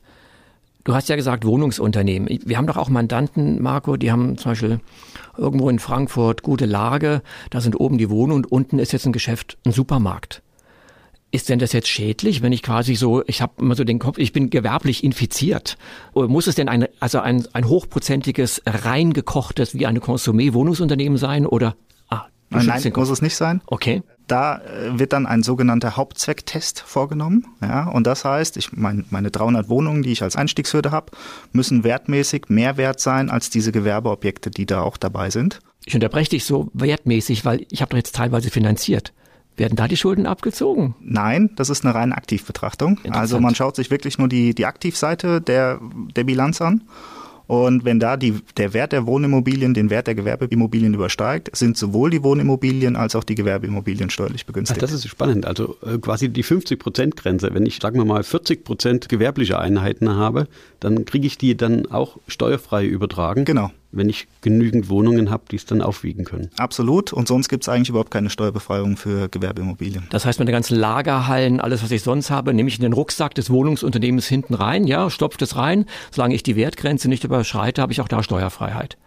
Du 0.83 0.93
hast 0.93 1.09
ja 1.09 1.15
gesagt 1.15 1.43
Wohnungsunternehmen. 1.45 2.39
Wir 2.45 2.57
haben 2.57 2.67
doch 2.67 2.77
auch 2.77 2.89
Mandanten, 2.89 3.61
Marco, 3.61 3.97
die 3.97 4.11
haben 4.11 4.37
zum 4.37 4.51
Beispiel 4.51 4.79
irgendwo 5.37 5.69
in 5.69 5.79
Frankfurt 5.79 6.43
gute 6.43 6.65
Lage. 6.65 7.21
Da 7.49 7.61
sind 7.61 7.77
oben 7.79 7.97
die 7.97 8.09
Wohnungen 8.09 8.45
und 8.45 8.51
unten 8.51 8.79
ist 8.79 8.93
jetzt 8.93 9.05
ein 9.05 9.11
Geschäft, 9.11 9.57
ein 9.65 9.73
Supermarkt. 9.73 10.41
Ist 11.29 11.49
denn 11.49 11.59
das 11.59 11.73
jetzt 11.73 11.89
schädlich, 11.89 12.41
wenn 12.41 12.53
ich 12.53 12.63
quasi 12.63 12.95
so, 12.95 13.21
ich 13.27 13.41
habe 13.41 13.53
immer 13.59 13.75
so 13.75 13.83
den 13.83 13.99
Kopf, 13.99 14.17
ich 14.17 14.31
bin 14.31 14.49
gewerblich 14.49 15.03
infiziert? 15.03 15.77
Oder 16.13 16.29
muss 16.29 16.47
es 16.47 16.55
denn 16.55 16.69
ein, 16.69 16.87
also 17.01 17.19
ein, 17.19 17.45
ein 17.51 17.67
hochprozentiges, 17.67 18.61
rein 18.65 19.11
gekochtes, 19.11 19.73
wie 19.73 19.85
eine 19.85 19.99
Konsumé-Wohnungsunternehmen 19.99 21.17
sein? 21.17 21.45
Oder 21.45 21.75
ah, 22.07 22.27
Nein, 22.49 22.65
nein 22.65 22.93
muss 22.95 23.09
es 23.09 23.21
nicht 23.21 23.35
sein. 23.35 23.61
Okay. 23.65 24.03
Da 24.27 24.61
äh, 24.61 24.99
wird 24.99 25.11
dann 25.11 25.25
ein 25.25 25.43
sogenannter 25.43 25.97
Hauptzwecktest 25.97 26.79
vorgenommen. 26.79 27.45
Ja, 27.61 27.89
und 27.89 28.07
das 28.07 28.23
heißt, 28.23 28.55
ich 28.55 28.71
mein, 28.71 29.05
meine 29.09 29.29
300 29.29 29.67
Wohnungen, 29.67 30.03
die 30.03 30.13
ich 30.13 30.23
als 30.23 30.37
Einstiegshürde 30.37 30.91
habe, 30.91 31.11
müssen 31.51 31.83
wertmäßig 31.83 32.45
mehr 32.47 32.77
wert 32.77 33.01
sein 33.01 33.29
als 33.29 33.49
diese 33.49 33.73
Gewerbeobjekte, 33.73 34.49
die 34.49 34.65
da 34.65 34.81
auch 34.81 34.95
dabei 34.95 35.29
sind. 35.29 35.59
Ich 35.85 35.93
unterbreche 35.93 36.31
dich 36.31 36.45
so 36.45 36.69
wertmäßig, 36.73 37.43
weil 37.43 37.65
ich 37.69 37.81
habe 37.81 37.91
doch 37.91 37.97
jetzt 37.97 38.15
teilweise 38.15 38.49
finanziert. 38.49 39.13
Werden 39.57 39.75
da 39.75 39.87
die 39.87 39.97
Schulden 39.97 40.27
abgezogen? 40.27 40.95
Nein, 41.01 41.49
das 41.55 41.69
ist 41.69 41.83
eine 41.83 41.95
reine 41.95 42.15
Aktivbetrachtung. 42.15 42.99
Also 43.09 43.39
man 43.39 43.55
schaut 43.55 43.75
sich 43.75 43.89
wirklich 43.89 44.17
nur 44.19 44.29
die, 44.29 44.53
die 44.53 44.65
Aktivseite 44.65 45.41
der, 45.41 45.79
der 46.15 46.23
Bilanz 46.23 46.61
an. 46.61 46.83
Und 47.47 47.85
wenn 47.85 47.99
da 47.99 48.17
die, 48.17 48.35
der 48.57 48.73
Wert 48.73 48.91
der 48.91 49.07
Wohnimmobilien 49.07 49.73
den 49.73 49.89
Wert 49.89 50.07
der 50.07 50.15
Gewerbeimmobilien 50.15 50.93
übersteigt, 50.93 51.55
sind 51.55 51.77
sowohl 51.77 52.09
die 52.09 52.21
Wohnimmobilien 52.21 52.97
als 52.97 53.15
auch 53.15 53.23
die 53.23 53.35
Gewerbeimmobilien 53.35 54.09
steuerlich 54.09 54.45
begünstigt. 54.45 54.79
Ach, 54.79 54.81
das 54.81 54.91
ist 54.91 55.07
spannend. 55.07 55.45
Also 55.45 55.77
äh, 55.81 55.97
quasi 55.97 56.27
die 56.27 56.43
50-Prozent-Grenze. 56.43 57.49
Wenn 57.53 57.65
ich, 57.65 57.79
sagen 57.81 57.97
wir 57.97 58.05
mal, 58.05 58.23
40 58.23 58.65
Prozent 58.65 59.07
gewerbliche 59.07 59.59
Einheiten 59.59 60.09
habe, 60.09 60.47
dann 60.81 61.05
kriege 61.05 61.25
ich 61.25 61.37
die 61.37 61.55
dann 61.55 61.85
auch 61.85 62.17
steuerfrei 62.27 62.85
übertragen. 62.85 63.45
Genau. 63.45 63.71
Wenn 63.91 64.09
ich 64.09 64.27
genügend 64.41 64.89
Wohnungen 64.89 65.29
habe, 65.29 65.43
die 65.49 65.55
es 65.55 65.65
dann 65.65 65.81
aufwiegen 65.81 66.25
können. 66.25 66.49
Absolut. 66.57 67.13
Und 67.13 67.27
sonst 67.27 67.49
gibt 67.49 67.63
es 67.63 67.69
eigentlich 67.69 67.89
überhaupt 67.89 68.11
keine 68.11 68.29
Steuerbefreiung 68.29 68.97
für 68.97 69.29
Gewerbeimmobilien. 69.29 70.07
Das 70.09 70.25
heißt, 70.25 70.39
meine 70.39 70.51
ganzen 70.51 70.77
Lagerhallen, 70.77 71.59
alles, 71.59 71.83
was 71.83 71.91
ich 71.91 72.03
sonst 72.03 72.29
habe, 72.29 72.53
nehme 72.53 72.69
ich 72.69 72.77
in 72.77 72.83
den 72.83 72.93
Rucksack 72.93 73.33
des 73.35 73.49
Wohnungsunternehmens 73.49 74.27
hinten 74.27 74.53
rein, 74.53 74.85
ja, 74.85 75.09
stopft 75.09 75.41
es 75.41 75.55
rein. 75.55 75.85
Solange 76.11 76.35
ich 76.35 76.43
die 76.43 76.55
Wertgrenze 76.55 77.07
nicht 77.07 77.23
überschreite, 77.23 77.81
habe 77.81 77.91
ich 77.91 78.01
auch 78.01 78.07
da 78.07 78.23
Steuerfreiheit. 78.23 78.97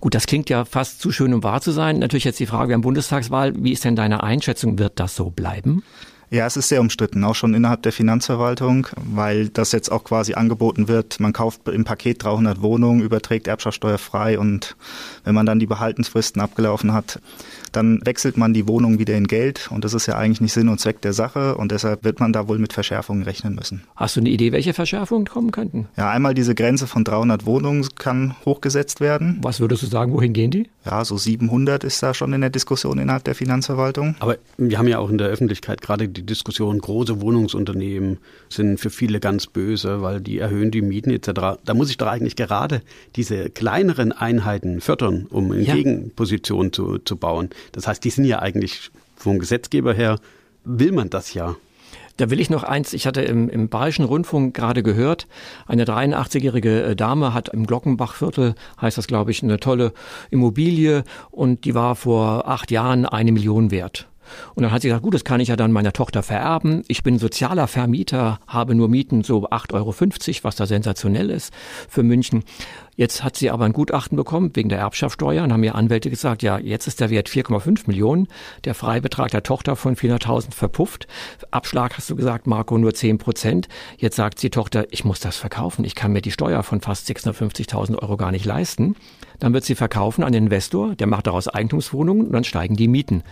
Gut, 0.00 0.14
das 0.14 0.26
klingt 0.26 0.48
ja 0.48 0.64
fast 0.64 1.00
zu 1.00 1.10
schön, 1.10 1.34
um 1.34 1.42
wahr 1.42 1.60
zu 1.60 1.72
sein. 1.72 1.98
Natürlich 1.98 2.24
jetzt 2.24 2.38
die 2.38 2.46
Frage, 2.46 2.70
wir 2.70 2.74
haben 2.74 2.82
Bundestagswahl. 2.82 3.52
Wie 3.56 3.72
ist 3.72 3.84
denn 3.84 3.96
deine 3.96 4.22
Einschätzung? 4.22 4.78
Wird 4.78 5.00
das 5.00 5.16
so 5.16 5.30
bleiben? 5.30 5.82
Ja, 6.30 6.44
es 6.46 6.58
ist 6.58 6.68
sehr 6.68 6.82
umstritten, 6.82 7.24
auch 7.24 7.34
schon 7.34 7.54
innerhalb 7.54 7.82
der 7.82 7.92
Finanzverwaltung, 7.92 8.86
weil 8.96 9.48
das 9.48 9.72
jetzt 9.72 9.90
auch 9.90 10.04
quasi 10.04 10.34
angeboten 10.34 10.86
wird. 10.86 11.20
Man 11.20 11.32
kauft 11.32 11.66
im 11.68 11.84
Paket 11.84 12.22
300 12.22 12.60
Wohnungen, 12.60 13.00
überträgt 13.00 13.46
Erbschaftssteuer 13.46 13.96
frei 13.96 14.38
und 14.38 14.76
wenn 15.24 15.34
man 15.34 15.46
dann 15.46 15.58
die 15.58 15.66
Behaltensfristen 15.66 16.42
abgelaufen 16.42 16.92
hat, 16.92 17.18
dann 17.72 18.00
wechselt 18.04 18.36
man 18.36 18.52
die 18.52 18.68
Wohnung 18.68 18.98
wieder 18.98 19.16
in 19.16 19.26
Geld 19.26 19.68
und 19.70 19.84
das 19.84 19.94
ist 19.94 20.06
ja 20.06 20.16
eigentlich 20.16 20.40
nicht 20.40 20.52
Sinn 20.52 20.68
und 20.68 20.80
Zweck 20.80 21.00
der 21.02 21.12
Sache 21.12 21.56
und 21.56 21.72
deshalb 21.72 22.04
wird 22.04 22.20
man 22.20 22.32
da 22.32 22.48
wohl 22.48 22.58
mit 22.58 22.72
Verschärfungen 22.72 23.22
rechnen 23.22 23.54
müssen. 23.54 23.82
Hast 23.96 24.16
du 24.16 24.20
eine 24.20 24.30
Idee, 24.30 24.52
welche 24.52 24.74
Verschärfungen 24.74 25.26
kommen 25.26 25.50
könnten? 25.50 25.88
Ja, 25.96 26.10
einmal 26.10 26.34
diese 26.34 26.54
Grenze 26.54 26.86
von 26.86 27.04
300 27.04 27.46
Wohnungen 27.46 27.86
kann 27.96 28.34
hochgesetzt 28.44 29.00
werden. 29.00 29.38
Was 29.42 29.60
würdest 29.60 29.82
du 29.82 29.86
sagen, 29.86 30.12
wohin 30.12 30.32
gehen 30.32 30.50
die? 30.50 30.68
Ja, 30.84 31.04
so 31.04 31.16
700 31.16 31.84
ist 31.84 32.02
da 32.02 32.14
schon 32.14 32.32
in 32.32 32.40
der 32.40 32.50
Diskussion 32.50 32.98
innerhalb 32.98 33.24
der 33.24 33.34
Finanzverwaltung. 33.34 34.16
Aber 34.20 34.38
wir 34.56 34.78
haben 34.78 34.88
ja 34.88 34.98
auch 34.98 35.10
in 35.10 35.18
der 35.18 35.28
Öffentlichkeit 35.28 35.82
gerade 35.82 36.08
die 36.08 36.24
Diskussion, 36.24 36.78
große 36.78 37.20
Wohnungsunternehmen 37.20 38.18
sind 38.48 38.80
für 38.80 38.90
viele 38.90 39.20
ganz 39.20 39.46
böse, 39.46 40.02
weil 40.02 40.20
die 40.20 40.38
erhöhen 40.38 40.70
die 40.70 40.82
Mieten 40.82 41.10
etc. 41.10 41.58
Da 41.64 41.74
muss 41.74 41.90
ich 41.90 41.98
doch 41.98 42.06
eigentlich 42.06 42.36
gerade 42.36 42.82
diese 43.16 43.50
kleineren 43.50 44.12
Einheiten 44.12 44.80
fördern, 44.80 45.26
um 45.30 45.52
in 45.52 45.64
ja. 45.64 45.74
Gegenposition 45.74 46.72
zu, 46.72 46.98
zu 46.98 47.16
bauen. 47.16 47.50
Das 47.72 47.86
heißt, 47.86 48.02
die 48.04 48.10
sind 48.10 48.24
ja 48.24 48.40
eigentlich 48.40 48.90
vom 49.16 49.38
Gesetzgeber 49.38 49.92
her, 49.92 50.18
will 50.64 50.92
man 50.92 51.10
das 51.10 51.34
ja. 51.34 51.56
Da 52.18 52.30
will 52.30 52.40
ich 52.40 52.50
noch 52.50 52.64
eins, 52.64 52.92
ich 52.94 53.06
hatte 53.06 53.22
im, 53.22 53.48
im 53.48 53.68
Bayerischen 53.68 54.04
Rundfunk 54.04 54.52
gerade 54.52 54.82
gehört, 54.82 55.28
eine 55.68 55.84
83-jährige 55.84 56.82
äh, 56.82 56.96
Dame 56.96 57.32
hat 57.32 57.48
im 57.50 57.64
Glockenbachviertel, 57.64 58.56
heißt 58.80 58.98
das 58.98 59.06
glaube 59.06 59.30
ich, 59.30 59.42
eine 59.42 59.60
tolle 59.60 59.92
Immobilie 60.30 61.04
und 61.30 61.64
die 61.64 61.76
war 61.76 61.94
vor 61.94 62.48
acht 62.48 62.72
Jahren 62.72 63.06
eine 63.06 63.30
Million 63.30 63.70
wert. 63.70 64.08
Und 64.54 64.62
dann 64.62 64.72
hat 64.72 64.82
sie 64.82 64.88
gesagt, 64.88 65.02
gut, 65.02 65.14
das 65.14 65.24
kann 65.24 65.40
ich 65.40 65.48
ja 65.48 65.56
dann 65.56 65.72
meiner 65.72 65.92
Tochter 65.92 66.22
vererben. 66.22 66.82
Ich 66.88 67.02
bin 67.02 67.18
sozialer 67.18 67.66
Vermieter, 67.66 68.40
habe 68.46 68.74
nur 68.74 68.88
Mieten 68.88 69.24
so 69.24 69.48
8,50 69.48 69.74
Euro, 69.74 69.94
was 70.42 70.56
da 70.56 70.66
sensationell 70.66 71.30
ist 71.30 71.52
für 71.88 72.02
München. 72.02 72.44
Jetzt 72.98 73.22
hat 73.22 73.36
sie 73.36 73.48
aber 73.50 73.64
ein 73.64 73.72
Gutachten 73.72 74.16
bekommen 74.16 74.50
wegen 74.54 74.68
der 74.68 74.80
Erbschaftssteuer 74.80 75.44
und 75.44 75.52
haben 75.52 75.62
ihr 75.62 75.76
Anwälte 75.76 76.10
gesagt, 76.10 76.42
ja, 76.42 76.58
jetzt 76.58 76.88
ist 76.88 76.98
der 76.98 77.10
Wert 77.10 77.28
4,5 77.28 77.82
Millionen, 77.86 78.26
der 78.64 78.74
Freibetrag 78.74 79.30
der 79.30 79.44
Tochter 79.44 79.76
von 79.76 79.94
400.000 79.94 80.52
verpufft. 80.52 81.06
Abschlag 81.52 81.96
hast 81.96 82.10
du 82.10 82.16
gesagt, 82.16 82.48
Marco, 82.48 82.76
nur 82.76 82.92
10 82.92 83.18
Prozent. 83.18 83.68
Jetzt 83.98 84.16
sagt 84.16 84.42
die 84.42 84.50
Tochter, 84.50 84.86
ich 84.90 85.04
muss 85.04 85.20
das 85.20 85.36
verkaufen. 85.36 85.84
Ich 85.84 85.94
kann 85.94 86.12
mir 86.12 86.22
die 86.22 86.32
Steuer 86.32 86.64
von 86.64 86.80
fast 86.80 87.08
650.000 87.08 88.02
Euro 88.02 88.16
gar 88.16 88.32
nicht 88.32 88.44
leisten. 88.44 88.96
Dann 89.38 89.52
wird 89.52 89.64
sie 89.64 89.74
verkaufen 89.74 90.24
an 90.24 90.32
den 90.32 90.44
Investor, 90.44 90.94
der 90.96 91.06
macht 91.06 91.26
daraus 91.26 91.48
Eigentumswohnungen 91.48 92.26
und 92.26 92.32
dann 92.32 92.44
steigen 92.44 92.76
die 92.76 92.88
Mieten. 92.88 93.22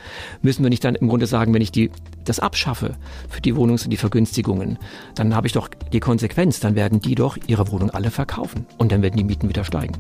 Müssen 0.43 0.63
wir 0.63 0.71
nicht 0.71 0.85
dann 0.85 0.95
im 0.95 1.09
Grunde 1.09 1.27
sagen, 1.27 1.53
wenn 1.53 1.63
ich 1.63 1.73
die, 1.73 1.91
das 2.25 2.39
abschaffe 2.39 2.95
für 3.29 3.41
die 3.41 3.55
Wohnungs- 3.55 3.85
und 3.85 3.91
die 3.91 3.97
Vergünstigungen, 3.97 4.79
dann 5.15 5.35
habe 5.35 5.47
ich 5.47 5.53
doch 5.53 5.69
die 5.93 6.01
Konsequenz, 6.01 6.61
dann 6.61 6.75
werden 6.75 7.01
die 7.01 7.15
doch 7.15 7.37
ihre 7.47 7.71
Wohnung 7.73 7.91
alle 7.91 8.11
verkaufen 8.11 8.67
und 8.79 8.93
dann 8.93 9.03
werden 9.03 9.17
die 9.17 9.25
Mieten 9.25 9.49
wieder 9.49 9.65
steigen. 9.65 9.95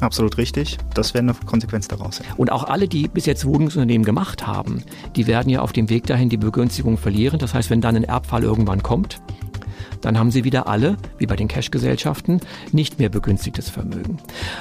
Absolut 0.00 0.38
richtig. 0.38 0.76
Das 0.94 1.14
wäre 1.14 1.22
eine 1.22 1.34
Konsequenz 1.46 1.88
daraus. 1.88 2.20
Und 2.36 2.50
auch 2.50 2.64
alle, 2.64 2.88
die 2.88 3.08
bis 3.08 3.26
jetzt 3.26 3.46
Wohnungsunternehmen 3.46 4.04
gemacht 4.04 4.46
haben, 4.46 4.82
die 5.16 5.26
werden 5.26 5.48
ja 5.48 5.60
auf 5.60 5.72
dem 5.72 5.88
Weg 5.88 6.06
dahin 6.06 6.28
die 6.28 6.36
Begünstigung 6.36 6.98
verlieren. 6.98 7.38
Das 7.38 7.54
heißt, 7.54 7.70
wenn 7.70 7.80
dann 7.80 7.96
ein 7.96 8.04
Erbfall 8.04 8.42
irgendwann 8.42 8.82
kommt, 8.82 9.20
dann 10.04 10.18
haben 10.18 10.30
sie 10.30 10.44
wieder 10.44 10.68
alle, 10.68 10.96
wie 11.16 11.26
bei 11.26 11.34
den 11.34 11.48
Cash-Gesellschaften, 11.48 12.40
nicht 12.72 12.98
mehr 12.98 13.08
begünstigtes 13.08 13.70
Vermögen. 13.70 14.18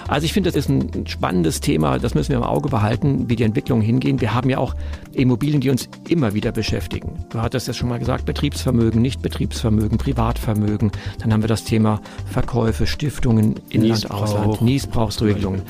Also 0.08 0.26
ich 0.26 0.32
finde, 0.32 0.50
das 0.50 0.56
ist 0.56 0.70
ein 0.70 1.06
spannendes 1.06 1.60
Thema, 1.60 2.00
das 2.00 2.16
müssen 2.16 2.30
wir 2.30 2.38
im 2.38 2.44
Auge 2.44 2.70
behalten, 2.70 3.30
wie 3.30 3.36
die 3.36 3.44
Entwicklungen 3.44 3.82
hingehen. 3.82 4.22
Wir 4.22 4.34
haben 4.34 4.50
ja 4.50 4.58
auch 4.58 4.74
Immobilien, 5.12 5.60
die 5.60 5.70
uns 5.70 5.90
immer 6.08 6.34
wieder 6.34 6.54
beschäftigen. 6.54 7.26
Du 7.30 7.42
hattest 7.42 7.68
ja 7.68 7.74
schon 7.74 7.90
mal 7.90 8.00
gesagt, 8.00 8.26
Betriebsvermögen, 8.26 9.02
Nichtbetriebsvermögen, 9.02 9.98
Privatvermögen. 9.98 10.92
Dann 11.20 11.34
haben 11.34 11.44
wir 11.44 11.50
das 11.50 11.66
Thema 11.66 12.00
Verkäufe, 12.32 12.88
Stiftungen, 12.88 13.56
Inland. 13.70 14.10
Ausland, 14.12 14.62
Niesbrauchsregelungen. 14.62 15.62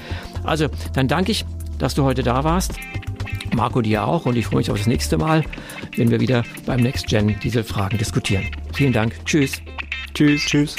Also 0.44 0.68
dann 0.94 1.08
danke 1.08 1.32
ich, 1.32 1.46
dass 1.80 1.96
du 1.96 2.04
heute 2.04 2.22
da 2.22 2.44
warst. 2.44 2.74
Marco 3.56 3.82
dir 3.82 4.06
auch 4.06 4.26
und 4.26 4.36
ich 4.38 4.46
freue 4.46 4.58
mich 4.58 4.72
auf 4.72 4.78
das 4.78 4.88
nächste 4.88 5.18
Mal, 5.18 5.44
wenn 5.96 6.12
wir 6.12 6.20
wieder 6.20 6.44
beim 6.66 6.82
Next 6.82 7.08
Gen 7.08 7.36
diese 7.44 7.64
Fragen 7.64 7.98
diskutieren. 7.98 8.46
Vielen 8.74 8.94
Dank. 8.94 9.14
Tschüss. 9.26 9.62
Tschüss. 10.14 10.42
Tschüss. 10.46 10.76